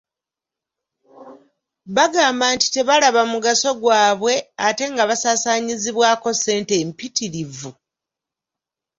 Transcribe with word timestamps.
Bagamba 1.95 2.45
nti 2.55 2.67
tebalaba 2.75 3.21
mugaso 3.31 3.69
gwabwe 3.81 4.33
ate 4.67 4.83
nga 4.93 5.03
basaasaanyizibwako 5.09 6.29
ssente 6.37 6.75
mpitirivu. 6.89 7.71